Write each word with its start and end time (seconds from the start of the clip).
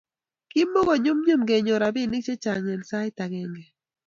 kimoko 0.51 0.93
nyumnyum 1.03 1.41
kenyor 1.49 1.79
ropinik 1.83 2.23
chechang 2.27 2.65
eng 2.73 2.85
sait 2.89 3.17
akenge 3.23 3.63